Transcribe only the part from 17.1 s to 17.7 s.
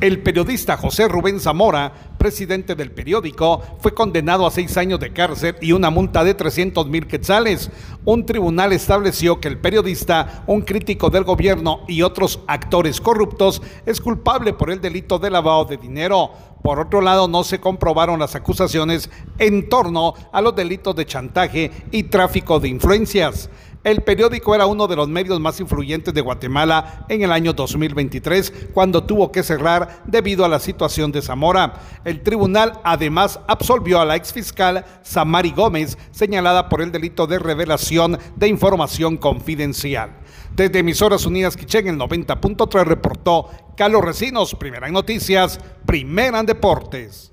no se